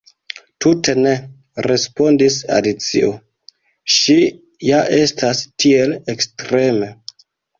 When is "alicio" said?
2.55-3.11